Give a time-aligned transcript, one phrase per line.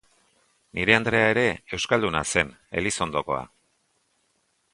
[0.77, 1.43] Nire andrea ere
[1.79, 2.51] euskalduna zen,
[2.83, 3.45] Elizondokoa.